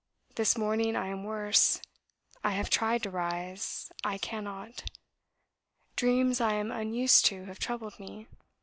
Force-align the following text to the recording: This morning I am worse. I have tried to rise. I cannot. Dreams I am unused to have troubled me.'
This 0.33 0.57
morning 0.57 0.95
I 0.95 1.09
am 1.09 1.23
worse. 1.25 1.79
I 2.43 2.53
have 2.53 2.71
tried 2.71 3.03
to 3.03 3.11
rise. 3.11 3.91
I 4.03 4.17
cannot. 4.17 4.85
Dreams 5.95 6.41
I 6.41 6.53
am 6.55 6.71
unused 6.71 7.25
to 7.27 7.45
have 7.45 7.59
troubled 7.59 7.99
me.' 7.99 8.25